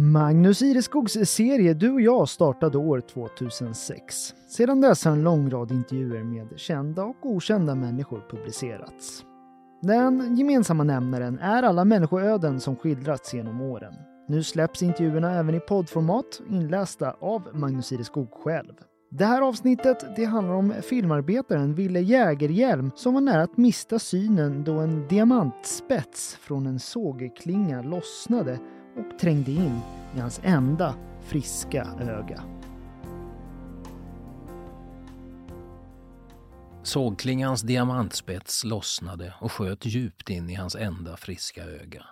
Magnus 0.00 0.62
Ireskogs 0.62 1.12
serie 1.12 1.74
Du 1.74 1.90
och 1.90 2.00
jag 2.00 2.28
startade 2.28 2.78
år 2.78 3.00
2006. 3.00 4.34
Sedan 4.48 4.80
dess 4.80 5.04
har 5.04 5.12
en 5.12 5.22
lång 5.22 5.50
rad 5.50 5.70
intervjuer 5.70 6.24
med 6.24 6.48
kända 6.56 7.04
och 7.04 7.16
okända 7.22 7.74
människor 7.74 8.22
publicerats. 8.30 9.24
Den 9.82 10.36
gemensamma 10.36 10.84
nämnaren 10.84 11.38
är 11.38 11.62
alla 11.62 11.84
människoöden 11.84 12.60
som 12.60 12.76
skildrats 12.76 13.34
genom 13.34 13.60
åren. 13.60 13.94
Nu 14.28 14.42
släpps 14.42 14.82
intervjuerna 14.82 15.32
även 15.32 15.54
i 15.54 15.60
poddformat 15.60 16.40
inlästa 16.50 17.16
av 17.20 17.42
Magnus 17.52 17.92
Ireskog 17.92 18.30
själv. 18.30 18.74
Det 19.10 19.24
här 19.24 19.42
avsnittet 19.42 20.16
det 20.16 20.24
handlar 20.24 20.54
om 20.54 20.74
filmarbetaren 20.82 21.74
Ville 21.74 22.00
Jägerhjelm 22.00 22.90
som 22.94 23.14
var 23.14 23.20
nära 23.20 23.42
att 23.42 23.56
mista 23.56 23.98
synen 23.98 24.64
då 24.64 24.72
en 24.72 25.08
diamantspets 25.08 26.36
från 26.36 26.66
en 26.66 26.78
sågklinga 26.78 27.82
lossnade 27.82 28.58
och 28.98 29.18
trängde 29.18 29.50
in 29.50 29.80
i 30.16 30.20
hans 30.20 30.40
enda 30.44 30.94
friska 31.26 31.84
öga. 32.00 32.42
Sågklingans 36.82 37.62
diamantspets 37.62 38.64
lossnade 38.64 39.34
och 39.40 39.52
sköt 39.52 39.86
djupt 39.86 40.30
in 40.30 40.50
i 40.50 40.54
hans 40.54 40.76
enda 40.76 41.16
friska 41.16 41.64
öga. 41.64 42.04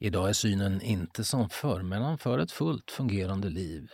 Idag 0.00 0.28
är 0.28 0.32
synen 0.32 0.80
inte 0.80 1.24
som 1.24 1.48
förr, 1.48 1.82
men 1.82 2.02
han 2.02 2.18
för 2.18 2.38
ett 2.38 2.52
fullt 2.52 2.90
fungerande 2.90 3.48
liv. 3.48 3.90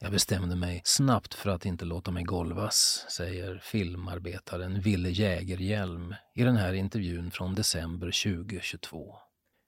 Jag 0.00 0.12
bestämde 0.12 0.56
mig 0.56 0.82
snabbt 0.84 1.34
för 1.34 1.50
att 1.50 1.66
inte 1.66 1.84
låta 1.84 2.10
mig 2.10 2.24
golvas, 2.24 3.06
säger 3.08 3.58
filmarbetaren 3.62 4.80
Ville 4.80 5.10
Jägerhjelm 5.10 6.14
i 6.34 6.42
den 6.42 6.56
här 6.56 6.72
intervjun 6.72 7.30
från 7.30 7.54
december 7.54 8.06
2022. 8.06 9.25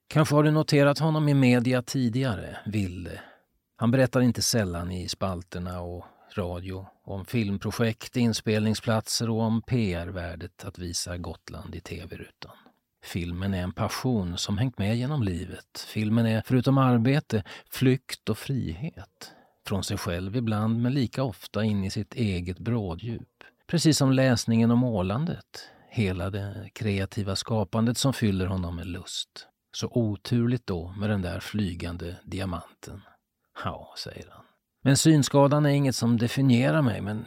Kanske 0.09 0.35
har 0.35 0.43
du 0.43 0.51
noterat 0.51 0.99
honom 0.99 1.29
i 1.29 1.35
media 1.35 1.83
tidigare, 1.83 2.57
Ville. 2.67 3.21
Han 3.77 3.91
berättar 3.91 4.21
inte 4.21 4.43
sällan 4.43 4.93
i 4.93 5.09
spalterna 5.09 5.81
och 5.81 6.05
radio 6.35 6.87
om 7.05 7.25
filmprojekt, 7.25 8.17
inspelningsplatser 8.17 9.31
och 9.31 9.41
om 9.41 9.63
PR-värdet 9.63 10.65
att 10.65 10.79
visa 10.79 11.17
Gotland 11.17 11.75
i 11.75 11.81
tv-rutan. 11.81 12.57
Filmen 13.05 13.55
är 13.55 13.63
en 13.63 13.73
passion 13.73 14.39
som 14.39 14.59
hängt 14.59 14.79
med 14.79 14.97
genom 14.97 15.23
livet. 15.23 15.87
Filmen 15.89 16.27
är, 16.27 16.43
förutom 16.47 16.79
arbete, 16.79 17.45
flykt 17.71 18.29
och 18.29 18.39
frihet. 18.39 19.33
Från 19.67 19.85
sig 19.85 19.99
själv 19.99 20.37
ibland, 20.37 20.83
men 20.83 20.95
lika 20.95 21.23
ofta 21.23 21.65
in 21.65 21.85
i 21.85 21.91
sitt 21.91 22.15
eget 22.15 22.59
bråddjup. 22.59 23.45
Precis 23.67 23.99
som 23.99 24.13
läsningen 24.13 24.71
och 24.71 24.79
målandet. 24.79 25.71
Hela 25.89 26.31
det 26.31 26.71
kreativa 26.73 27.37
skapandet 27.37 27.99
som 27.99 28.13
fyller 28.13 28.47
honom 28.47 28.77
med 28.77 28.87
lust. 28.87 29.49
Så 29.73 29.89
oturligt 29.93 30.67
då 30.67 30.95
med 30.99 31.11
den 31.11 31.23
där 31.23 31.41
flygande 31.41 32.17
diamanten. 32.25 33.03
Ja, 33.65 33.95
säger 33.99 34.31
han. 34.31 34.45
Men 34.83 34.97
synskadan 34.97 35.67
är 35.67 35.71
inget 35.71 35.97
som 35.97 36.17
definierar 36.17 36.83
mig, 36.83 37.01
men 37.01 37.25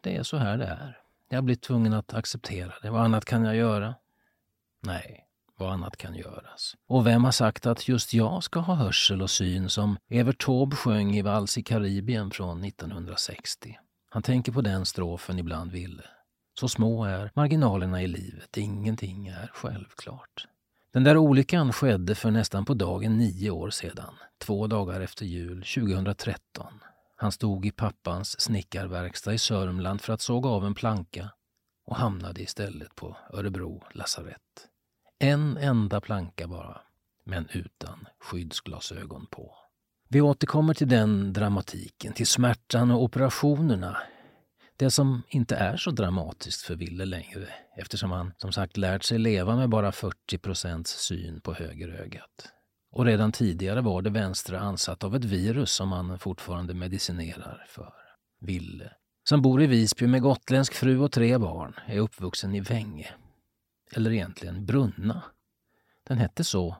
det 0.00 0.16
är 0.16 0.22
så 0.22 0.36
här 0.36 0.58
det 0.58 0.66
är. 0.66 0.98
Jag 1.28 1.44
blir 1.44 1.56
tvungen 1.56 1.92
att 1.92 2.14
acceptera 2.14 2.72
det. 2.82 2.90
Vad 2.90 3.04
annat 3.04 3.24
kan 3.24 3.44
jag 3.44 3.56
göra? 3.56 3.94
Nej, 4.82 5.24
vad 5.58 5.72
annat 5.72 5.96
kan 5.96 6.14
göras. 6.14 6.76
Och 6.86 7.06
vem 7.06 7.24
har 7.24 7.32
sagt 7.32 7.66
att 7.66 7.88
just 7.88 8.14
jag 8.14 8.44
ska 8.44 8.60
ha 8.60 8.74
hörsel 8.74 9.22
och 9.22 9.30
syn 9.30 9.70
som 9.70 9.96
Evert 10.08 10.44
Taube 10.44 10.76
sjöng 10.76 11.16
i 11.16 11.22
Vals 11.22 11.58
i 11.58 11.62
Karibien 11.62 12.30
från 12.30 12.64
1960? 12.64 13.78
Han 14.10 14.22
tänker 14.22 14.52
på 14.52 14.60
den 14.60 14.86
strofen 14.86 15.38
ibland 15.38 15.72
ville. 15.72 16.02
Så 16.60 16.68
små 16.68 17.04
är 17.04 17.30
marginalerna 17.34 18.02
i 18.02 18.06
livet, 18.06 18.56
ingenting 18.56 19.26
är 19.26 19.50
självklart. 19.54 20.46
Den 20.94 21.04
där 21.04 21.16
olyckan 21.16 21.72
skedde 21.72 22.14
för 22.14 22.30
nästan 22.30 22.64
på 22.64 22.74
dagen 22.74 23.18
nio 23.18 23.50
år 23.50 23.70
sedan, 23.70 24.14
två 24.38 24.66
dagar 24.66 25.00
efter 25.00 25.24
jul 25.24 25.62
2013. 25.62 26.66
Han 27.16 27.32
stod 27.32 27.66
i 27.66 27.70
pappans 27.70 28.40
snickarverkstad 28.40 29.34
i 29.34 29.38
Sörmland 29.38 30.00
för 30.00 30.12
att 30.12 30.20
såga 30.20 30.48
av 30.48 30.66
en 30.66 30.74
planka 30.74 31.30
och 31.86 31.96
hamnade 31.96 32.42
istället 32.42 32.94
på 32.94 33.16
Örebro 33.32 33.82
lasarett. 33.92 34.68
En 35.18 35.56
enda 35.56 36.00
planka 36.00 36.48
bara, 36.48 36.80
men 37.24 37.48
utan 37.52 38.06
skyddsglasögon 38.20 39.26
på. 39.30 39.54
Vi 40.08 40.20
återkommer 40.20 40.74
till 40.74 40.88
den 40.88 41.32
dramatiken, 41.32 42.12
till 42.12 42.26
smärtan 42.26 42.90
och 42.90 43.02
operationerna. 43.02 43.96
Det 44.76 44.90
som 44.90 45.22
inte 45.28 45.56
är 45.56 45.76
så 45.76 45.90
dramatiskt 45.90 46.62
för 46.62 46.76
Ville 46.76 47.04
längre 47.04 47.48
eftersom 47.76 48.10
han 48.10 48.32
som 48.36 48.52
sagt 48.52 48.76
lärt 48.76 49.02
sig 49.02 49.18
leva 49.18 49.56
med 49.56 49.68
bara 49.68 49.92
40 49.92 50.38
procents 50.38 50.90
syn 50.90 51.40
på 51.40 51.54
högerögat. 51.54 52.52
Och 52.90 53.04
redan 53.04 53.32
tidigare 53.32 53.80
var 53.80 54.02
det 54.02 54.10
vänstra 54.10 54.60
ansatt 54.60 55.04
av 55.04 55.16
ett 55.16 55.24
virus 55.24 55.70
som 55.70 55.92
han 55.92 56.18
fortfarande 56.18 56.74
medicinerar 56.74 57.66
för. 57.68 57.92
Ville, 58.40 58.92
som 59.28 59.42
bor 59.42 59.62
i 59.62 59.66
Visby 59.66 60.06
med 60.06 60.22
gotländsk 60.22 60.74
fru 60.74 60.98
och 60.98 61.12
tre 61.12 61.38
barn, 61.38 61.74
är 61.86 61.98
uppvuxen 61.98 62.54
i 62.54 62.60
Vänge. 62.60 63.14
Eller 63.92 64.12
egentligen 64.12 64.66
Brunna. 64.66 65.22
Den 66.08 66.18
hette 66.18 66.44
så 66.44 66.76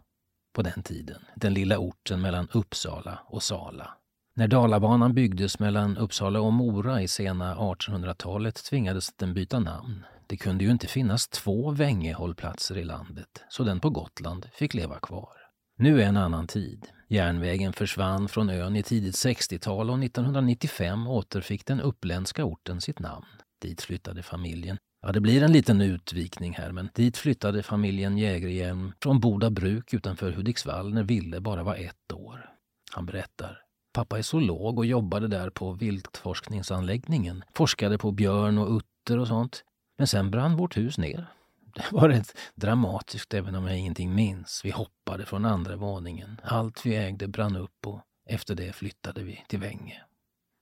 på 0.53 0.62
den 0.62 0.82
tiden, 0.82 1.25
den 1.37 1.55
lilla 1.55 1.78
orten 1.78 2.21
mellan 2.21 2.49
Uppsala 2.53 3.19
och 3.26 3.43
Sala. 3.43 3.97
När 4.37 4.49
Dalabanan 4.49 5.15
byggdes 5.15 5.59
mellan 5.59 5.97
Uppsala 5.97 6.41
och 6.41 6.53
Mora 6.53 7.03
i 7.03 7.09
sena 7.09 7.55
1800-talet 7.55 8.65
tvingades 8.65 9.12
den 9.17 9.34
byta 9.34 9.59
namn. 9.59 10.05
Det 10.27 10.37
kunde 10.37 10.65
ju 10.65 10.71
inte 10.71 10.87
finnas 10.87 11.28
två 11.28 11.71
Vängehållplatser 11.71 12.78
i 12.78 12.84
landet, 12.84 13.44
så 13.49 13.65
den 13.65 13.81
på 13.81 13.91
Gotland 13.91 14.47
fick 14.53 14.75
leva 14.75 14.99
kvar. 14.99 15.33
Nu 15.78 16.03
är 16.03 16.06
en 16.06 16.17
annan 16.17 16.47
tid. 16.47 16.87
Järnvägen 17.09 17.73
försvann 17.73 18.28
från 18.28 18.50
ön 18.50 18.77
i 18.77 18.83
tidigt 18.83 19.15
60-tal 19.15 19.91
och 19.91 20.05
1995 20.05 21.06
återfick 21.06 21.67
den 21.67 21.81
uppländska 21.81 22.44
orten 22.44 22.81
sitt 22.81 22.99
namn. 22.99 23.27
Dit 23.62 23.83
flyttade 23.83 24.23
familjen. 24.23 24.78
Ja, 25.03 25.12
det 25.12 25.21
blir 25.21 25.43
en 25.43 25.53
liten 25.53 25.81
utvikning 25.81 26.55
här, 26.55 26.73
men 26.73 26.89
dit 26.94 27.17
flyttade 27.17 27.62
familjen 27.62 28.19
Jägerhielm 28.19 28.93
från 29.03 29.21
Boda 29.21 29.50
bruk 29.50 29.94
utanför 29.94 30.33
Hudiksvall 30.33 30.94
när 30.94 31.03
Ville 31.03 31.41
bara 31.41 31.62
var 31.62 31.75
ett 31.75 32.12
år. 32.12 32.50
Han 32.94 33.06
berättar. 33.06 33.64
Pappa 33.94 34.19
är 34.19 34.22
zoolog 34.22 34.78
och 34.78 34.87
jobbade 34.87 35.28
där 35.28 35.50
på 35.50 35.72
viltforskningsanläggningen. 35.72 37.44
Forskade 37.53 37.99
på 37.99 38.12
björn 38.12 38.59
och 38.59 38.77
utter 38.77 39.19
och 39.19 39.28
sånt. 39.28 39.65
Men 39.99 40.06
sen 40.06 40.31
brann 40.31 40.56
vårt 40.56 40.77
hus 40.77 40.99
ner. 40.99 41.27
Det 41.75 41.93
var 41.93 42.09
rätt 42.09 42.37
dramatiskt 42.55 43.34
även 43.34 43.55
om 43.55 43.66
jag 43.66 43.78
ingenting 43.78 44.15
minns. 44.15 44.60
Vi 44.65 44.71
hoppade 44.71 45.25
från 45.25 45.44
andra 45.44 45.77
våningen. 45.77 46.41
Allt 46.44 46.87
vi 46.87 46.97
ägde 46.97 47.28
brann 47.28 47.56
upp 47.56 47.87
och 47.87 48.00
efter 48.27 48.55
det 48.55 48.72
flyttade 48.72 49.22
vi 49.22 49.44
till 49.49 49.60
Vänge. 49.60 50.03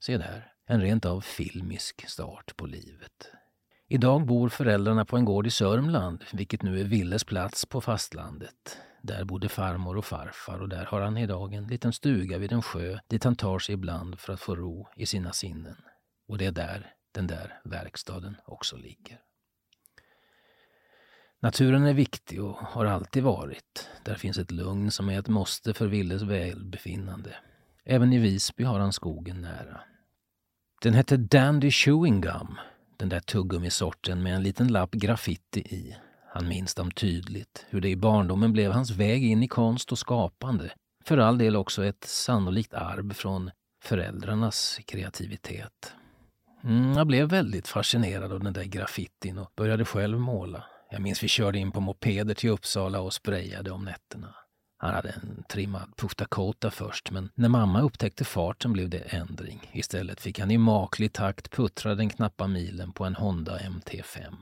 Se 0.05 0.19
där, 0.19 0.53
en 0.67 0.81
rent 0.81 1.05
av 1.05 1.21
filmisk 1.21 2.09
start 2.09 2.57
på 2.57 2.67
livet. 2.67 3.31
Idag 3.89 4.27
bor 4.27 4.49
föräldrarna 4.49 5.05
på 5.05 5.17
en 5.17 5.25
gård 5.25 5.47
i 5.47 5.51
Sörmland, 5.51 6.25
vilket 6.33 6.63
nu 6.63 6.81
är 6.81 6.85
Villes 6.85 7.25
plats 7.25 7.67
på 7.67 7.81
fastlandet. 7.81 8.79
Där 9.03 9.25
bodde 9.25 9.49
farmor 9.49 9.97
och 9.97 10.05
farfar 10.05 10.59
och 10.59 10.69
där 10.69 10.85
har 10.85 11.01
han 11.01 11.19
idag 11.19 11.55
en 11.55 11.67
liten 11.67 11.93
stuga 11.93 12.39
vid 12.39 12.53
en 12.53 12.63
sjö 12.63 12.99
dit 13.09 13.25
han 13.25 13.37
tar 13.37 13.59
sig 13.59 13.75
ibland 13.75 14.21
för 14.21 14.33
att 14.33 14.41
få 14.41 14.57
ro 14.57 14.89
i 14.97 15.07
sina 15.07 15.33
sinnen. 15.33 15.77
Och 16.29 16.39
det 16.39 16.47
är 16.47 16.53
där 16.53 16.95
den 17.13 17.27
där 17.27 17.61
verkstaden 17.65 18.37
också 18.45 18.77
ligger. 18.77 19.21
Naturen 21.41 21.87
är 21.87 21.95
viktig 21.95 22.43
och 22.43 22.57
har 22.57 22.85
alltid 22.85 23.23
varit. 23.23 23.89
Där 24.05 24.15
finns 24.15 24.39
ett 24.39 24.51
lugn 24.51 24.91
som 24.91 25.09
är 25.09 25.19
ett 25.19 25.29
måste 25.29 25.75
för 25.75 25.87
Willes 25.87 26.23
välbefinnande. 26.23 27.37
Även 27.85 28.13
i 28.13 28.19
Visby 28.19 28.65
har 28.65 28.79
han 28.79 28.93
skogen 28.93 29.41
nära. 29.41 29.81
Den 30.83 30.95
hette 30.95 31.17
Dandy 31.17 31.71
Chewing 31.71 32.21
Gum, 32.21 32.59
den 32.97 33.09
där 33.09 33.21
tuggummisorten 33.21 34.23
med 34.23 34.35
en 34.35 34.43
liten 34.43 34.69
lapp 34.69 34.91
graffiti 34.91 35.61
i. 35.61 35.97
Han 36.35 36.49
minns 36.49 36.75
dem 36.75 36.91
tydligt, 36.91 37.67
hur 37.71 37.81
det 37.81 37.89
i 37.89 37.97
barndomen 37.97 38.53
blev 38.53 38.73
hans 38.73 38.91
väg 38.91 39.25
in 39.25 39.43
i 39.43 39.49
konst 39.49 39.93
och 39.93 39.99
skapande. 39.99 40.71
För 41.05 41.19
all 41.19 41.39
del 41.39 41.57
också 41.57 41.85
ett 41.85 42.05
sannolikt 42.05 42.75
arv 42.75 43.13
från 43.13 43.51
föräldrarnas 43.85 44.81
kreativitet. 44.87 45.93
Mm, 46.65 46.93
jag 46.93 47.07
blev 47.07 47.29
väldigt 47.29 47.69
fascinerad 47.69 48.33
av 48.33 48.41
den 48.41 48.53
där 48.53 48.65
graffitin 48.65 49.39
och 49.39 49.53
började 49.57 49.85
själv 49.85 50.21
måla. 50.21 50.65
Jag 50.91 51.03
minns 51.03 51.23
vi 51.23 51.29
körde 51.29 51.59
in 51.59 51.73
på 51.73 51.81
mopeder 51.81 52.35
till 52.35 52.51
Uppsala 52.51 53.01
och 53.01 53.13
sprayade 53.13 53.71
om 53.71 53.85
nätterna. 53.85 54.35
Han 54.79 54.95
hade 54.95 55.09
en 55.09 55.45
trimmad 55.49 55.93
Puchtakota 55.97 56.71
först, 56.71 57.11
men 57.11 57.31
när 57.35 57.49
mamma 57.49 57.81
upptäckte 57.81 58.25
farten 58.25 58.73
blev 58.73 58.89
det 58.89 58.99
ändring. 58.99 59.71
Istället 59.73 60.21
fick 60.21 60.39
han 60.39 60.51
i 60.51 60.59
maklig 60.59 61.13
takt 61.13 61.51
puttra 61.51 61.95
den 61.95 62.11
knappa 62.11 62.47
milen 62.47 62.93
på 62.93 63.05
en 63.05 63.15
Honda 63.15 63.59
MT5. 63.59 64.35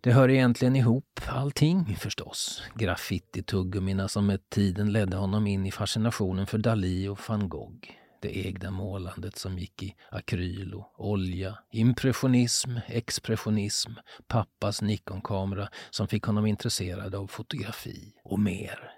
Det 0.00 0.12
hör 0.12 0.30
egentligen 0.30 0.76
ihop, 0.76 1.20
allting 1.26 1.96
förstås. 1.96 2.62
Graffitituggummina 2.74 4.08
som 4.08 4.26
med 4.26 4.50
tiden 4.50 4.92
ledde 4.92 5.16
honom 5.16 5.46
in 5.46 5.66
i 5.66 5.70
fascinationen 5.70 6.46
för 6.46 6.58
Dalí 6.58 7.08
och 7.08 7.20
van 7.28 7.48
Gogh 7.48 7.88
det 8.26 8.46
egna 8.46 8.70
målandet 8.70 9.38
som 9.38 9.58
gick 9.58 9.82
i 9.82 9.94
akryl 10.10 10.74
och 10.74 11.10
olja, 11.10 11.58
impressionism, 11.70 12.70
expressionism, 12.86 13.90
pappas 14.26 14.82
Nikon-kamera 14.82 15.68
som 15.90 16.08
fick 16.08 16.24
honom 16.24 16.46
intresserad 16.46 17.14
av 17.14 17.26
fotografi 17.26 18.12
och 18.24 18.38
mer. 18.38 18.90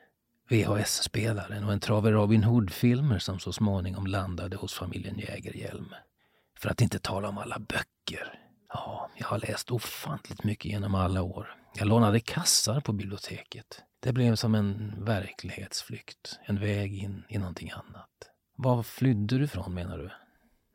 VHS-spelaren 0.51 1.65
och 1.65 1.73
en 1.73 1.81
trave 1.81 2.11
Robin 2.11 2.45
Hood-filmer 2.45 3.19
som 3.19 3.39
så 3.39 3.53
småningom 3.53 4.07
landade 4.07 4.57
hos 4.57 4.75
familjen 4.75 5.19
Jägerhjelm. 5.19 5.95
För 6.59 6.71
att 6.71 6.81
inte 6.81 6.99
tala 6.99 7.29
om 7.29 7.39
alla 7.39 7.59
böcker. 7.59 8.48
Ja, 8.69 9.11
jag 9.17 9.27
har 9.27 9.39
läst 9.39 9.71
ofantligt 9.71 10.45
mycket 10.45 10.65
genom 10.65 10.95
alla 10.95 11.23
år. 11.23 11.55
Jag 11.75 11.89
lånade 11.89 12.21
kassar 12.21 12.81
på 12.81 12.93
biblioteket. 12.93 13.83
Det 14.01 14.13
blev 14.13 14.35
som 14.35 14.55
en 14.55 15.05
verklighetsflykt, 15.05 16.39
en 16.45 16.61
väg 16.61 16.95
in 16.95 17.25
i 17.29 17.39
någonting 17.39 17.71
annat. 17.71 18.11
Var 18.57 18.83
flydde 18.83 19.39
du 19.39 19.45
ifrån 19.45 19.75
menar 19.75 19.99
du? 19.99 20.11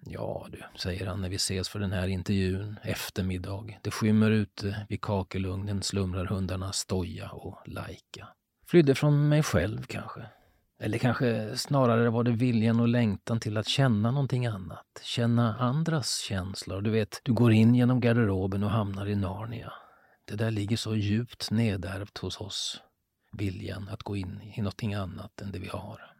Ja 0.05 0.47
du, 0.51 0.63
säger 0.75 1.07
han 1.07 1.21
när 1.21 1.29
vi 1.29 1.35
ses 1.35 1.69
för 1.69 1.79
den 1.79 1.91
här 1.91 2.07
intervjun, 2.07 2.79
eftermiddag. 2.83 3.79
Det 3.81 3.91
skymmer 3.91 4.31
ute, 4.31 4.85
vid 4.89 5.01
kakelugnen 5.01 5.81
slumrar 5.81 6.25
hundarna 6.25 6.71
Stoja 6.71 7.29
och 7.29 7.57
Laika. 7.65 8.27
Flydde 8.67 8.95
från 8.95 9.29
mig 9.29 9.43
själv 9.43 9.83
kanske. 9.83 10.25
Eller 10.79 10.97
kanske 10.97 11.57
snarare 11.57 12.09
var 12.09 12.23
det 12.23 12.31
viljan 12.31 12.79
och 12.79 12.87
längtan 12.87 13.39
till 13.39 13.57
att 13.57 13.67
känna 13.67 14.11
någonting 14.11 14.45
annat. 14.45 15.01
Känna 15.03 15.57
andras 15.57 16.17
känslor. 16.17 16.81
Du 16.81 16.91
vet, 16.91 17.21
du 17.23 17.33
går 17.33 17.51
in 17.51 17.75
genom 17.75 17.99
garderoben 17.99 18.63
och 18.63 18.69
hamnar 18.69 19.07
i 19.07 19.15
Narnia. 19.15 19.73
Det 20.25 20.35
där 20.35 20.51
ligger 20.51 20.77
så 20.77 20.95
djupt 20.95 21.51
nedärvt 21.51 22.17
hos 22.17 22.41
oss. 22.41 22.81
Viljan 23.37 23.89
att 23.89 24.03
gå 24.03 24.15
in 24.15 24.41
i 24.55 24.61
någonting 24.61 24.93
annat 24.93 25.41
än 25.41 25.51
det 25.51 25.59
vi 25.59 25.67
har. 25.67 26.13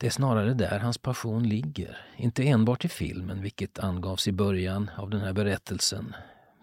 Det 0.00 0.06
är 0.06 0.10
snarare 0.10 0.54
där 0.54 0.78
hans 0.78 0.98
passion 0.98 1.48
ligger. 1.48 2.06
Inte 2.16 2.48
enbart 2.48 2.84
i 2.84 2.88
filmen, 2.88 3.42
vilket 3.42 3.78
angavs 3.78 4.28
i 4.28 4.32
början 4.32 4.90
av 4.96 5.10
den 5.10 5.20
här 5.20 5.32
berättelsen. 5.32 6.14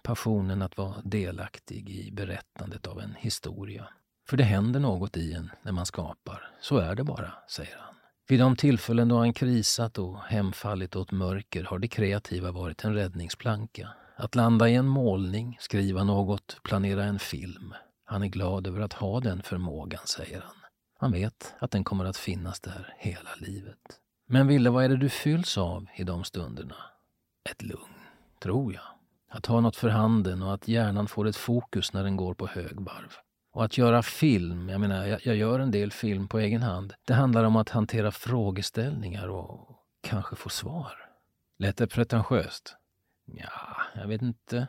Passionen 0.04 0.62
att 0.62 0.78
vara 0.78 1.02
delaktig 1.04 1.90
i 1.90 2.12
berättandet 2.12 2.88
av 2.88 3.00
en 3.00 3.16
historia. 3.16 3.88
För 4.28 4.38
det 4.38 4.44
händer 4.44 4.80
något 4.80 5.18
i 5.18 5.34
en 5.34 5.52
när 5.62 5.72
man 5.72 5.86
skapar. 5.86 6.50
Så 6.62 6.78
är 6.78 6.96
det 6.96 7.04
bara, 7.04 7.34
säger 7.50 7.78
han. 7.78 7.96
Vid 8.28 8.40
de 8.40 8.56
tillfällen 8.56 9.08
då 9.08 9.18
han 9.18 9.34
krisat 9.34 9.98
och 9.98 10.20
hemfallit 10.20 10.96
åt 10.96 11.12
mörker 11.12 11.64
har 11.64 11.80
det 11.80 11.88
kreativa 11.88 12.52
varit 12.52 12.84
en 12.84 12.94
räddningsplanka. 12.94 13.90
Att 14.16 14.36
landa 14.36 14.70
i 14.70 14.76
en 14.76 14.88
målning, 14.88 15.58
skriva 15.60 16.04
något, 16.04 16.58
planera 16.64 17.04
en 17.04 17.20
film. 17.20 17.74
Han 18.06 18.24
är 18.24 18.28
glad 18.28 18.68
över 18.68 18.82
att 18.82 18.94
ha 18.94 19.20
den 19.20 19.42
förmågan, 19.42 20.02
säger 20.06 20.42
han. 20.42 20.56
Han 21.00 21.12
vet 21.12 21.54
att 21.60 21.72
den 21.72 21.84
kommer 21.84 22.06
att 22.06 22.18
finnas 22.18 22.60
där 22.60 22.94
hela 22.98 23.30
livet. 23.38 24.00
Men 24.28 24.48
Ville, 24.48 24.70
vad 24.70 24.84
är 24.84 24.90
det 24.90 24.98
du 24.98 25.10
fylls 25.10 25.58
av 25.58 25.86
i 25.96 26.04
de 26.04 26.24
stunderna? 26.24 26.76
Ett 27.50 27.62
lugn, 27.62 27.94
tror 28.44 28.74
jag. 28.74 28.84
Att 29.30 29.46
ha 29.46 29.60
något 29.60 29.76
för 29.76 29.90
handen 29.90 30.42
och 30.42 30.54
att 30.54 30.68
hjärnan 30.68 31.08
får 31.08 31.28
ett 31.28 31.36
fokus 31.36 31.94
när 31.94 32.04
den 32.04 32.18
går 32.18 32.34
på 32.34 32.48
högvarv. 32.48 33.12
Och 33.54 33.66
att 33.66 33.78
göra 33.78 34.04
film, 34.04 34.70
jag 34.70 34.82
menar, 34.82 35.06
jag, 35.06 35.26
jag, 35.26 35.36
gör 35.36 35.60
en 35.60 35.72
del 35.72 35.92
film 35.92 36.28
på 36.28 36.40
egen 36.40 36.62
hand. 36.62 36.94
Det 37.08 37.14
handlar 37.14 37.44
om 37.44 37.56
att 37.56 37.70
hantera 37.70 38.12
frågeställningar 38.12 39.28
och 39.28 39.76
kanske 40.02 40.36
få 40.36 40.50
svar. 40.50 40.92
Lät 41.60 41.78
det 41.78 41.88
pretentiöst? 41.88 42.76
Ja, 43.26 43.78
jag 43.96 44.08
vet 44.08 44.22
inte. 44.22 44.68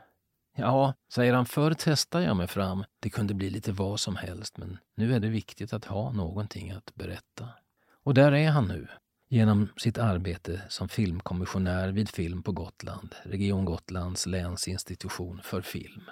Ja, 0.56 0.94
säger 1.12 1.34
han, 1.34 1.46
förr 1.46 1.74
testade 1.74 2.24
jag 2.24 2.36
mig 2.36 2.46
fram. 2.46 2.84
Det 3.00 3.10
kunde 3.10 3.34
bli 3.34 3.50
lite 3.50 3.72
vad 3.72 4.00
som 4.00 4.16
helst, 4.16 4.58
men 4.58 4.78
nu 4.96 5.14
är 5.14 5.20
det 5.20 5.28
viktigt 5.28 5.72
att 5.72 5.84
ha 5.84 6.12
någonting 6.12 6.70
att 6.70 6.94
berätta. 6.94 7.48
Och 8.04 8.14
där 8.14 8.32
är 8.32 8.50
han 8.50 8.68
nu, 8.68 8.88
genom 9.28 9.68
sitt 9.76 9.98
arbete 9.98 10.62
som 10.68 10.88
filmkommissionär 10.88 11.88
vid 11.88 12.08
Film 12.08 12.42
på 12.42 12.52
Gotland, 12.52 13.14
Region 13.22 13.64
Gotlands 13.64 14.26
länsinstitution 14.26 15.40
för 15.44 15.60
film. 15.60 16.02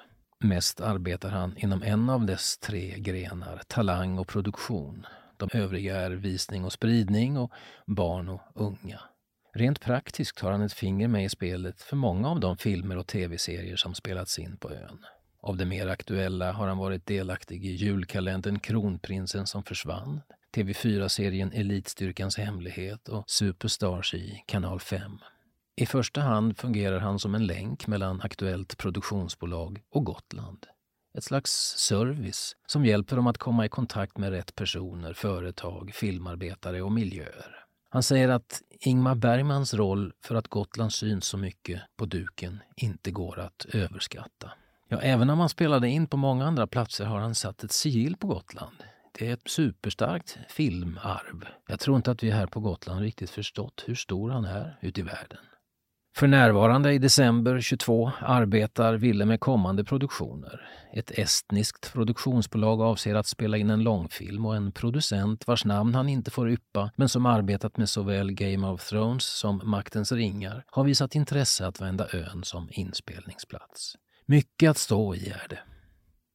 Mest 0.45 0.81
arbetar 0.81 1.31
han 1.31 1.57
inom 1.57 1.83
en 1.83 2.11
av 2.11 2.27
dess 2.27 2.59
tre 2.59 2.99
grenar, 2.99 3.63
talang 3.67 4.19
och 4.19 4.29
produktion. 4.29 5.07
De 5.37 5.49
övriga 5.53 5.97
är 5.97 6.11
visning 6.11 6.65
och 6.65 6.73
spridning 6.73 7.39
och 7.39 7.53
barn 7.87 8.29
och 8.29 8.41
unga. 8.55 9.01
Rent 9.55 9.81
praktiskt 9.81 10.41
har 10.41 10.53
han 10.53 10.63
ett 10.63 10.73
finger 10.73 11.09
med 11.09 11.25
i 11.25 11.29
spelet 11.29 11.83
för 11.83 11.97
många 11.97 12.29
av 12.31 12.41
de 12.41 12.57
filmer 12.57 12.97
och 12.97 13.07
tv-serier 13.07 13.77
som 13.77 13.95
spelats 13.95 14.39
in 14.39 14.57
på 14.57 14.71
ön. 14.71 15.05
Av 15.41 15.57
det 15.57 15.65
mer 15.65 15.87
aktuella 15.87 16.53
har 16.53 16.69
han 16.69 16.79
varit 16.79 17.07
delaktig 17.07 17.67
i 17.67 17.71
julkalendern 17.71 18.59
Kronprinsen 18.59 19.47
som 19.47 19.63
försvann, 19.63 20.21
TV4-serien 20.57 21.53
Elitstyrkans 21.53 22.39
hemlighet 22.39 23.09
och 23.09 23.25
Superstars 23.31 24.15
i 24.15 24.45
Kanal 24.47 24.81
5. 24.81 25.19
I 25.77 25.87
första 25.87 26.21
hand 26.21 26.59
fungerar 26.59 26.99
han 26.99 27.19
som 27.19 27.35
en 27.35 27.47
länk 27.47 27.87
mellan 27.87 28.21
Aktuellt 28.21 28.79
produktionsbolag 28.79 29.83
och 29.91 30.05
Gotland. 30.05 30.67
Ett 31.19 31.25
slags 31.25 31.51
service 31.79 32.57
som 32.67 32.85
hjälper 32.85 33.17
dem 33.17 33.27
att 33.27 33.39
komma 33.39 33.67
i 33.67 33.69
kontakt 33.69 34.19
med 34.19 34.31
rätt 34.31 34.55
personer, 34.55 35.13
företag, 35.13 35.91
filmarbetare 35.95 36.83
och 36.83 36.93
miljöer. 36.93 37.65
Han 37.91 38.03
säger 38.03 38.29
att 38.29 38.63
Ingmar 38.71 39.15
Bergmans 39.15 39.75
roll 39.75 40.13
för 40.25 40.35
att 40.35 40.49
Gotland 40.49 40.93
syns 40.93 41.25
så 41.25 41.39
mycket 41.39 41.83
på 41.97 42.07
duken 42.07 42.61
inte 42.77 43.11
går 43.11 43.39
att 43.39 43.67
överskatta. 43.73 44.53
Ja, 44.89 45.01
även 45.01 45.31
om 45.31 45.39
han 45.39 45.49
spelade 45.49 45.89
in 45.89 46.07
på 46.07 46.17
många 46.17 46.47
andra 46.47 46.67
platser 46.67 47.05
har 47.05 47.19
han 47.19 47.35
satt 47.35 47.65
ett 47.65 47.73
sigill 47.73 48.17
på 48.17 48.27
Gotland. 48.27 48.77
Det 49.19 49.29
är 49.29 49.35
ett 49.35 49.51
superstarkt 49.51 50.39
filmarv. 50.49 51.47
Jag 51.69 51.81
tror 51.81 51.97
inte 51.97 52.11
att 52.11 52.23
vi 52.23 52.31
här 52.31 52.47
på 52.47 52.61
Gotland 52.61 53.01
riktigt 53.01 53.31
förstått 53.31 53.85
hur 53.87 53.95
stor 53.95 54.31
han 54.31 54.45
är 54.45 54.79
ute 54.81 55.01
i 55.01 55.03
världen. 55.03 55.39
För 56.17 56.27
närvarande 56.27 56.93
i 56.93 56.99
december 56.99 57.61
22 57.61 58.13
arbetar 58.21 58.95
Ville 58.95 59.25
med 59.25 59.41
kommande 59.41 59.85
produktioner. 59.85 60.69
Ett 60.93 61.11
estniskt 61.11 61.93
produktionsbolag 61.93 62.81
avser 62.81 63.15
att 63.15 63.27
spela 63.27 63.57
in 63.57 63.71
en 63.71 63.83
långfilm 63.83 64.47
och 64.47 64.57
en 64.57 64.73
producent 64.73 65.47
vars 65.47 65.65
namn 65.65 65.95
han 65.95 66.09
inte 66.09 66.31
får 66.31 66.51
yppa 66.51 66.91
men 66.97 67.09
som 67.09 67.27
arbetat 67.27 67.77
med 67.77 67.89
såväl 67.89 68.33
Game 68.33 68.67
of 68.67 68.89
Thrones 68.89 69.25
som 69.25 69.61
Maktens 69.65 70.13
ringar 70.13 70.65
har 70.67 70.85
visat 70.85 71.15
intresse 71.15 71.67
att 71.67 71.81
vända 71.81 72.09
ön 72.13 72.45
som 72.45 72.69
inspelningsplats. 72.71 73.97
Mycket 74.27 74.71
att 74.71 74.79
stå 74.79 75.15
i 75.15 75.29
är 75.29 75.49
det. 75.49 75.59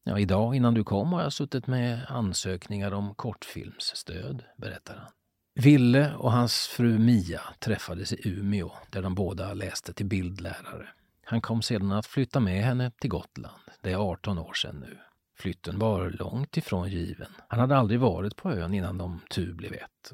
Ja, 0.04 0.18
idag 0.18 0.54
innan 0.54 0.74
du 0.74 0.84
kom 0.84 1.12
har 1.12 1.22
jag 1.22 1.32
suttit 1.32 1.66
med 1.66 2.00
ansökningar 2.08 2.92
om 2.92 3.14
kortfilmsstöd, 3.14 4.44
berättar 4.56 4.96
han. 4.96 5.17
Ville 5.62 6.14
och 6.14 6.32
hans 6.32 6.66
fru 6.66 6.98
Mia 6.98 7.40
träffades 7.58 8.12
i 8.12 8.28
Umeå 8.28 8.70
där 8.90 9.02
de 9.02 9.14
båda 9.14 9.54
läste 9.54 9.92
till 9.92 10.06
bildlärare. 10.06 10.88
Han 11.24 11.40
kom 11.40 11.62
sedan 11.62 11.92
att 11.92 12.06
flytta 12.06 12.40
med 12.40 12.64
henne 12.64 12.90
till 13.00 13.10
Gotland. 13.10 13.62
Det 13.82 13.92
är 13.92 13.96
18 13.96 14.38
år 14.38 14.52
sedan 14.52 14.76
nu. 14.80 14.98
Flytten 15.38 15.78
var 15.78 16.10
långt 16.10 16.56
ifrån 16.56 16.88
given. 16.88 17.28
Han 17.48 17.60
hade 17.60 17.76
aldrig 17.76 18.00
varit 18.00 18.36
på 18.36 18.52
ön 18.52 18.74
innan 18.74 18.98
de 18.98 19.20
tu 19.30 19.52
blev 19.52 19.72
ett. 19.72 20.12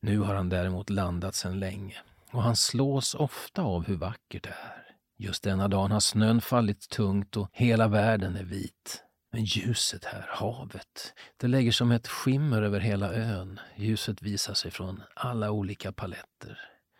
Nu 0.00 0.18
har 0.18 0.34
han 0.34 0.48
däremot 0.48 0.90
landat 0.90 1.34
sedan 1.34 1.60
länge 1.60 1.96
och 2.30 2.42
han 2.42 2.56
slås 2.56 3.14
ofta 3.14 3.62
av 3.62 3.86
hur 3.86 3.96
vackert 3.96 4.42
det 4.42 4.48
är. 4.48 4.84
Just 5.16 5.42
denna 5.42 5.68
dagen 5.68 5.90
har 5.90 6.00
snön 6.00 6.40
fallit 6.40 6.88
tungt 6.88 7.36
och 7.36 7.48
hela 7.52 7.88
världen 7.88 8.36
är 8.36 8.44
vit. 8.44 9.03
Men 9.34 9.44
ljuset 9.44 10.04
här, 10.04 10.26
havet, 10.28 11.14
det 11.36 11.48
lägger 11.48 11.72
som 11.72 11.92
ett 11.92 12.08
skimmer 12.08 12.62
över 12.62 12.80
hela 12.80 13.14
ön. 13.14 13.60
Ljuset 13.76 14.22
visar 14.22 14.54
sig 14.54 14.70
från 14.70 15.02
alla 15.14 15.50
olika 15.50 15.92
paletter. 15.92 16.58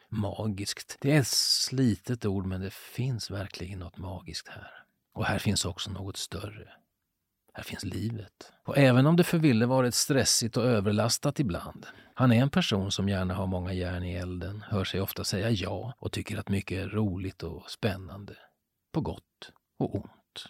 Magiskt. 0.09 0.97
Det 1.00 1.12
är 1.12 1.21
ett 1.21 1.26
slitet 1.26 2.25
ord, 2.25 2.47
men 2.47 2.61
det 2.61 2.73
finns 2.73 3.31
verkligen 3.31 3.79
något 3.79 3.99
magiskt 3.99 4.49
här. 4.49 4.71
Och 5.14 5.25
här 5.25 5.38
finns 5.38 5.64
också 5.64 5.91
något 5.91 6.17
större. 6.17 6.69
Här 7.53 7.62
finns 7.62 7.85
livet. 7.85 8.53
Och 8.64 8.79
även 8.79 9.07
om 9.07 9.17
det 9.17 9.25
för 9.25 9.38
Ville 9.38 9.67
varit 9.67 9.95
stressigt 9.95 10.57
och 10.57 10.64
överlastat 10.64 11.41
ibland. 11.41 11.87
Han 12.14 12.33
är 12.33 12.43
en 12.43 12.50
person 12.50 12.93
som 12.93 13.09
gärna 13.09 13.35
har 13.35 13.47
många 13.47 13.73
järn 13.73 14.05
i 14.05 14.14
elden, 14.14 14.64
hör 14.69 14.85
sig 14.85 15.00
ofta 15.00 15.25
säga 15.25 15.50
ja 15.50 15.95
och 15.99 16.12
tycker 16.12 16.38
att 16.38 16.49
mycket 16.49 16.79
är 16.79 16.88
roligt 16.88 17.43
och 17.43 17.71
spännande. 17.71 18.37
På 18.93 19.00
gott 19.00 19.53
och 19.79 19.95
ont. 19.95 20.47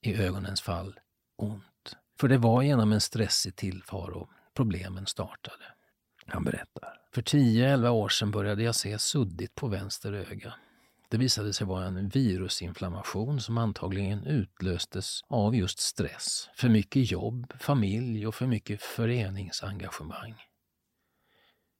I 0.00 0.14
ögonens 0.22 0.60
fall 0.60 1.00
ont. 1.36 1.96
För 2.20 2.28
det 2.28 2.38
var 2.38 2.62
genom 2.62 2.92
en 2.92 3.00
stressig 3.00 3.56
tillvaro 3.56 4.28
problemen 4.54 5.06
startade. 5.06 5.64
Han 6.26 6.44
berättar. 6.44 7.00
För 7.14 7.22
10-11 7.22 7.88
år 7.88 8.08
sedan 8.08 8.30
började 8.30 8.62
jag 8.62 8.74
se 8.74 8.98
suddigt 8.98 9.54
på 9.54 9.68
vänster 9.68 10.12
öga. 10.12 10.54
Det 11.08 11.16
visade 11.16 11.52
sig 11.52 11.66
vara 11.66 11.84
en 11.84 12.08
virusinflammation 12.08 13.40
som 13.40 13.58
antagligen 13.58 14.26
utlöstes 14.26 15.20
av 15.28 15.56
just 15.56 15.78
stress, 15.78 16.48
för 16.54 16.68
mycket 16.68 17.10
jobb, 17.10 17.52
familj 17.60 18.26
och 18.26 18.34
för 18.34 18.46
mycket 18.46 18.82
föreningsengagemang. 18.82 20.34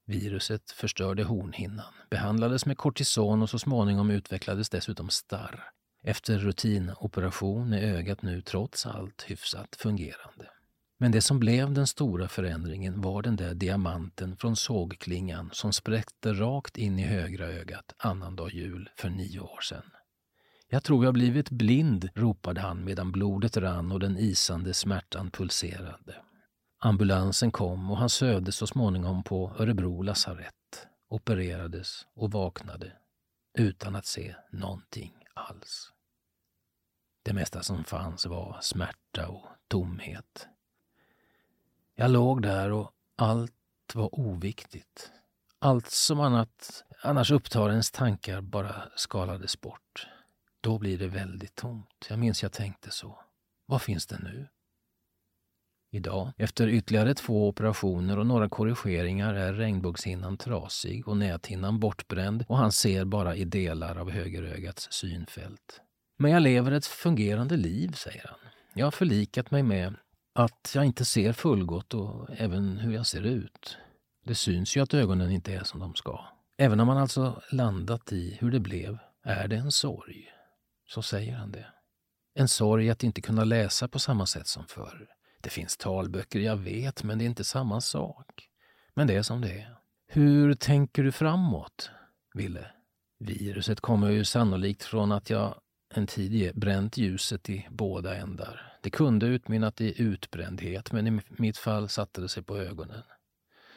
Viruset 0.06 0.70
förstörde 0.70 1.24
hornhinnan, 1.24 1.94
behandlades 2.10 2.66
med 2.66 2.78
kortison 2.78 3.42
och 3.42 3.50
så 3.50 3.58
småningom 3.58 4.10
utvecklades 4.10 4.70
dessutom 4.70 5.10
starr. 5.10 5.70
Efter 6.08 6.38
rutinoperation 6.38 7.72
är 7.72 7.94
ögat 7.96 8.22
nu 8.22 8.42
trots 8.42 8.86
allt 8.86 9.22
hyfsat 9.22 9.76
fungerande. 9.76 10.50
Men 10.98 11.12
det 11.12 11.20
som 11.20 11.38
blev 11.38 11.72
den 11.72 11.86
stora 11.86 12.28
förändringen 12.28 13.00
var 13.00 13.22
den 13.22 13.36
där 13.36 13.54
diamanten 13.54 14.36
från 14.36 14.56
sågklingan 14.56 15.50
som 15.52 15.72
spräckte 15.72 16.32
rakt 16.32 16.78
in 16.78 16.98
i 16.98 17.02
högra 17.02 17.46
ögat 17.46 17.94
annandag 17.98 18.50
jul 18.52 18.90
för 18.96 19.08
nio 19.08 19.40
år 19.40 19.60
sedan. 19.60 19.82
Jag 20.68 20.84
tror 20.84 21.04
jag 21.04 21.14
blivit 21.14 21.50
blind, 21.50 22.08
ropade 22.14 22.60
han 22.60 22.84
medan 22.84 23.12
blodet 23.12 23.56
rann 23.56 23.92
och 23.92 24.00
den 24.00 24.18
isande 24.18 24.74
smärtan 24.74 25.30
pulserade. 25.30 26.16
Ambulansen 26.78 27.50
kom 27.50 27.90
och 27.90 27.98
han 27.98 28.10
sövdes 28.10 28.56
så 28.56 28.66
småningom 28.66 29.24
på 29.24 29.56
Örebro 29.58 30.02
lasarett, 30.02 30.86
opererades 31.08 32.06
och 32.14 32.32
vaknade 32.32 32.92
utan 33.58 33.96
att 33.96 34.06
se 34.06 34.34
någonting 34.52 35.12
alls. 35.34 35.92
Det 37.26 37.32
mesta 37.32 37.62
som 37.62 37.84
fanns 37.84 38.26
var 38.26 38.58
smärta 38.60 39.28
och 39.28 39.46
tomhet. 39.68 40.48
Jag 41.94 42.10
låg 42.10 42.42
där 42.42 42.72
och 42.72 42.92
allt 43.16 43.52
var 43.94 44.18
oviktigt. 44.20 45.12
Allt 45.58 45.90
som 45.90 46.20
annat, 46.20 46.84
annars 47.02 47.30
upptar 47.30 47.70
ens 47.70 47.90
tankar 47.90 48.40
bara 48.40 48.82
skalades 48.96 49.60
bort. 49.60 50.08
Då 50.60 50.78
blir 50.78 50.98
det 50.98 51.08
väldigt 51.08 51.54
tomt. 51.54 52.06
Jag 52.08 52.18
minns 52.18 52.42
jag 52.42 52.52
tänkte 52.52 52.90
så. 52.90 53.18
Vad 53.66 53.82
finns 53.82 54.06
det 54.06 54.18
nu? 54.18 54.48
Idag, 55.90 56.32
efter 56.36 56.68
ytterligare 56.68 57.14
två 57.14 57.48
operationer 57.48 58.18
och 58.18 58.26
några 58.26 58.48
korrigeringar, 58.48 59.34
är 59.34 59.52
regnbågshinnan 59.52 60.36
trasig 60.36 61.08
och 61.08 61.16
näthinnan 61.16 61.80
bortbränd 61.80 62.44
och 62.48 62.58
han 62.58 62.72
ser 62.72 63.04
bara 63.04 63.36
i 63.36 63.44
delar 63.44 63.96
av 63.96 64.10
högerögats 64.10 64.88
synfält. 64.92 65.82
Men 66.16 66.30
jag 66.30 66.42
lever 66.42 66.72
ett 66.72 66.86
fungerande 66.86 67.56
liv, 67.56 67.92
säger 67.92 68.26
han. 68.28 68.38
Jag 68.74 68.86
har 68.86 68.90
förlikat 68.90 69.50
mig 69.50 69.62
med 69.62 69.94
att 70.34 70.72
jag 70.74 70.84
inte 70.84 71.04
ser 71.04 71.32
fullgott 71.32 71.94
och 71.94 72.28
även 72.36 72.78
hur 72.78 72.94
jag 72.94 73.06
ser 73.06 73.22
ut. 73.22 73.78
Det 74.24 74.34
syns 74.34 74.76
ju 74.76 74.80
att 74.80 74.94
ögonen 74.94 75.30
inte 75.30 75.54
är 75.54 75.64
som 75.64 75.80
de 75.80 75.94
ska. 75.94 76.24
Även 76.58 76.80
om 76.80 76.86
man 76.86 76.98
alltså 76.98 77.42
landat 77.50 78.12
i 78.12 78.36
hur 78.40 78.50
det 78.50 78.60
blev 78.60 78.98
är 79.22 79.48
det 79.48 79.56
en 79.56 79.72
sorg. 79.72 80.28
Så 80.88 81.02
säger 81.02 81.36
han 81.36 81.52
det. 81.52 81.66
En 82.34 82.48
sorg 82.48 82.90
att 82.90 83.02
inte 83.02 83.20
kunna 83.20 83.44
läsa 83.44 83.88
på 83.88 83.98
samma 83.98 84.26
sätt 84.26 84.46
som 84.46 84.66
förr. 84.66 85.08
Det 85.40 85.50
finns 85.50 85.76
talböcker, 85.76 86.40
jag 86.40 86.56
vet, 86.56 87.02
men 87.02 87.18
det 87.18 87.24
är 87.24 87.26
inte 87.26 87.44
samma 87.44 87.80
sak. 87.80 88.48
Men 88.94 89.06
det 89.06 89.14
är 89.14 89.22
som 89.22 89.40
det 89.40 89.52
är. 89.52 89.76
Hur 90.08 90.54
tänker 90.54 91.02
du 91.02 91.12
framåt, 91.12 91.90
Ville? 92.34 92.70
Viruset 93.18 93.80
kommer 93.80 94.10
ju 94.10 94.24
sannolikt 94.24 94.84
från 94.84 95.12
att 95.12 95.30
jag 95.30 95.54
en 95.88 96.06
tid 96.06 96.54
bränt 96.54 96.96
ljuset 96.96 97.50
i 97.50 97.66
båda 97.70 98.16
ändar. 98.16 98.72
Det 98.82 98.90
kunde 98.90 99.26
utmynnat 99.26 99.80
i 99.80 100.02
utbrändhet, 100.02 100.92
men 100.92 101.06
i 101.06 101.20
mitt 101.28 101.58
fall 101.58 101.88
satte 101.88 102.20
det 102.20 102.28
sig 102.28 102.42
på 102.42 102.56
ögonen. 102.56 103.02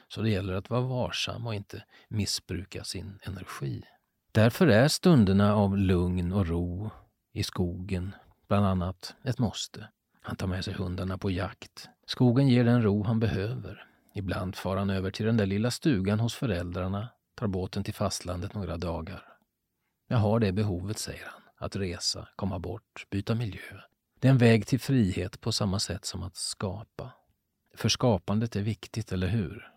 Så 0.07 0.21
det 0.21 0.29
gäller 0.29 0.53
att 0.53 0.69
vara 0.69 0.81
varsam 0.81 1.47
och 1.47 1.55
inte 1.55 1.83
missbruka 2.07 2.83
sin 2.83 3.19
energi. 3.23 3.83
Därför 4.31 4.67
är 4.67 4.87
stunderna 4.87 5.55
av 5.55 5.77
lugn 5.77 6.31
och 6.31 6.47
ro 6.47 6.89
i 7.33 7.43
skogen 7.43 8.15
bland 8.47 8.65
annat 8.65 9.15
ett 9.23 9.39
måste. 9.39 9.89
Han 10.21 10.35
tar 10.35 10.47
med 10.47 10.65
sig 10.65 10.73
hundarna 10.73 11.17
på 11.17 11.31
jakt. 11.31 11.89
Skogen 12.07 12.47
ger 12.47 12.63
den 12.63 12.83
ro 12.83 13.03
han 13.03 13.19
behöver. 13.19 13.85
Ibland 14.13 14.55
far 14.55 14.77
han 14.77 14.89
över 14.89 15.11
till 15.11 15.25
den 15.25 15.37
där 15.37 15.45
lilla 15.45 15.71
stugan 15.71 16.19
hos 16.19 16.35
föräldrarna, 16.35 17.09
tar 17.35 17.47
båten 17.47 17.83
till 17.83 17.93
fastlandet 17.93 18.53
några 18.53 18.77
dagar. 18.77 19.23
Jag 20.07 20.17
har 20.17 20.39
det 20.39 20.51
behovet, 20.51 20.97
säger 20.97 21.25
han, 21.25 21.41
att 21.59 21.75
resa, 21.75 22.27
komma 22.35 22.59
bort, 22.59 23.05
byta 23.09 23.35
miljö. 23.35 23.81
Det 24.19 24.27
är 24.27 24.31
en 24.31 24.37
väg 24.37 24.67
till 24.67 24.79
frihet 24.79 25.41
på 25.41 25.51
samma 25.51 25.79
sätt 25.79 26.05
som 26.05 26.23
att 26.23 26.35
skapa. 26.35 27.11
För 27.75 27.89
skapandet 27.89 28.55
är 28.55 28.61
viktigt, 28.61 29.11
eller 29.11 29.27
hur? 29.27 29.71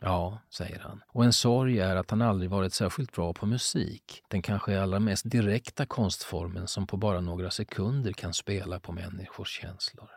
Ja, 0.00 0.38
säger 0.50 0.78
han. 0.78 1.02
Och 1.08 1.24
en 1.24 1.32
sorg 1.32 1.80
är 1.80 1.96
att 1.96 2.10
han 2.10 2.22
aldrig 2.22 2.50
varit 2.50 2.74
särskilt 2.74 3.12
bra 3.12 3.32
på 3.32 3.46
musik. 3.46 4.22
Den 4.28 4.42
kanske 4.42 4.80
allra 4.80 5.00
mest 5.00 5.30
direkta 5.30 5.86
konstformen 5.86 6.68
som 6.68 6.86
på 6.86 6.96
bara 6.96 7.20
några 7.20 7.50
sekunder 7.50 8.12
kan 8.12 8.34
spela 8.34 8.80
på 8.80 8.92
människors 8.92 9.60
känslor. 9.60 10.10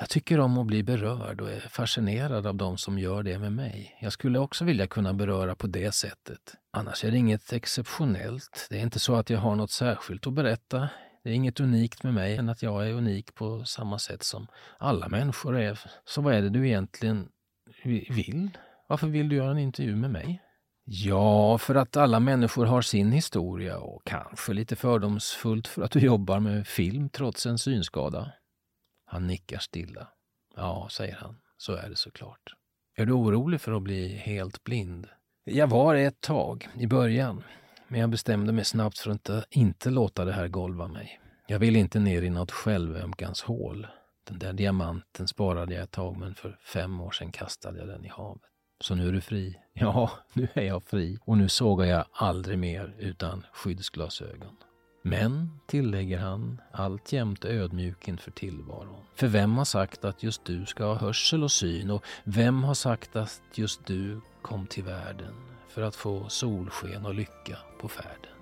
Jag 0.00 0.08
tycker 0.08 0.40
om 0.40 0.58
att 0.58 0.66
bli 0.66 0.82
berörd 0.82 1.40
och 1.40 1.50
är 1.50 1.60
fascinerad 1.60 2.46
av 2.46 2.54
de 2.54 2.78
som 2.78 2.98
gör 2.98 3.22
det 3.22 3.38
med 3.38 3.52
mig. 3.52 3.98
Jag 4.00 4.12
skulle 4.12 4.38
också 4.38 4.64
vilja 4.64 4.86
kunna 4.86 5.14
beröra 5.14 5.54
på 5.54 5.66
det 5.66 5.92
sättet. 5.94 6.54
Annars 6.72 7.04
är 7.04 7.10
det 7.10 7.16
inget 7.16 7.52
exceptionellt. 7.52 8.66
Det 8.70 8.78
är 8.78 8.82
inte 8.82 8.98
så 8.98 9.14
att 9.14 9.30
jag 9.30 9.38
har 9.38 9.56
något 9.56 9.70
särskilt 9.70 10.26
att 10.26 10.32
berätta. 10.32 10.88
Det 11.24 11.30
är 11.30 11.34
inget 11.34 11.60
unikt 11.60 12.02
med 12.02 12.14
mig 12.14 12.36
än 12.36 12.48
att 12.48 12.62
jag 12.62 12.88
är 12.88 12.92
unik 12.92 13.34
på 13.34 13.64
samma 13.64 13.98
sätt 13.98 14.22
som 14.22 14.46
alla 14.78 15.08
människor 15.08 15.58
är. 15.58 15.80
Så 16.04 16.22
vad 16.22 16.34
är 16.34 16.42
det 16.42 16.50
du 16.50 16.68
egentligen 16.68 17.28
vill? 18.10 18.50
Varför 18.88 19.06
vill 19.06 19.28
du 19.28 19.36
göra 19.36 19.50
en 19.50 19.58
intervju 19.58 19.96
med 19.96 20.10
mig? 20.10 20.42
Ja, 20.84 21.58
för 21.58 21.74
att 21.74 21.96
alla 21.96 22.20
människor 22.20 22.66
har 22.66 22.82
sin 22.82 23.12
historia 23.12 23.78
och 23.78 24.02
kanske 24.04 24.52
lite 24.52 24.76
fördomsfullt 24.76 25.68
för 25.68 25.82
att 25.82 25.90
du 25.90 26.00
jobbar 26.00 26.40
med 26.40 26.66
film 26.66 27.08
trots 27.08 27.46
en 27.46 27.58
synskada. 27.58 28.32
Han 29.12 29.26
nickar 29.26 29.58
stilla. 29.58 30.08
Ja, 30.56 30.88
säger 30.90 31.14
han, 31.14 31.40
så 31.56 31.72
är 31.72 31.88
det 31.88 31.96
såklart. 31.96 32.54
Är 32.96 33.06
du 33.06 33.12
orolig 33.12 33.60
för 33.60 33.72
att 33.72 33.82
bli 33.82 34.16
helt 34.16 34.64
blind? 34.64 35.08
Jag 35.44 35.66
var 35.66 35.94
det 35.94 36.00
ett 36.00 36.20
tag, 36.20 36.68
i 36.74 36.86
början. 36.86 37.42
Men 37.88 38.00
jag 38.00 38.10
bestämde 38.10 38.52
mig 38.52 38.64
snabbt 38.64 38.98
för 38.98 39.10
att 39.10 39.30
inte 39.50 39.90
låta 39.90 40.24
det 40.24 40.32
här 40.32 40.48
golva 40.48 40.88
mig. 40.88 41.20
Jag 41.46 41.58
vill 41.58 41.76
inte 41.76 41.98
ner 41.98 42.22
i 42.22 42.30
något 42.30 42.50
självömkanshål. 42.50 43.86
Den 44.24 44.38
där 44.38 44.52
diamanten 44.52 45.28
sparade 45.28 45.74
jag 45.74 45.82
ett 45.82 45.90
tag, 45.90 46.16
men 46.16 46.34
för 46.34 46.58
fem 46.62 47.00
år 47.00 47.10
sedan 47.10 47.32
kastade 47.32 47.78
jag 47.78 47.88
den 47.88 48.04
i 48.04 48.08
havet. 48.08 48.42
Så 48.80 48.94
nu 48.94 49.08
är 49.08 49.12
du 49.12 49.20
fri. 49.20 49.58
Ja, 49.72 50.10
nu 50.32 50.48
är 50.54 50.62
jag 50.62 50.82
fri 50.82 51.18
och 51.20 51.38
nu 51.38 51.48
sågar 51.48 51.86
jag 51.86 52.04
aldrig 52.12 52.58
mer 52.58 52.94
utan 52.98 53.46
skyddsglasögon. 53.52 54.56
Men, 55.02 55.60
tillägger 55.66 56.18
han, 56.18 56.60
alltjämt 56.72 57.44
ödmjuk 57.44 58.08
inför 58.08 58.30
tillvaron. 58.30 59.04
För 59.14 59.26
vem 59.26 59.58
har 59.58 59.64
sagt 59.64 60.04
att 60.04 60.22
just 60.22 60.44
du 60.44 60.66
ska 60.66 60.84
ha 60.84 60.94
hörsel 60.94 61.42
och 61.42 61.52
syn 61.52 61.90
och 61.90 62.04
vem 62.24 62.64
har 62.64 62.74
sagt 62.74 63.16
att 63.16 63.42
just 63.54 63.86
du 63.86 64.20
kom 64.42 64.66
till 64.66 64.84
världen 64.84 65.34
för 65.68 65.82
att 65.82 65.96
få 65.96 66.28
solsken 66.28 67.06
och 67.06 67.14
lycka 67.14 67.58
på 67.80 67.88
färden? 67.88 68.32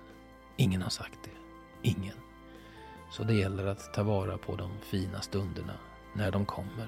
Ingen 0.57 0.81
har 0.81 0.89
sagt 0.89 1.19
det. 1.23 1.89
Ingen. 1.89 2.15
Så 3.11 3.23
det 3.23 3.33
gäller 3.33 3.65
att 3.65 3.93
ta 3.93 4.03
vara 4.03 4.37
på 4.37 4.55
de 4.55 4.71
fina 4.81 5.21
stunderna 5.21 5.73
när 6.13 6.31
de 6.31 6.45
kommer. 6.45 6.87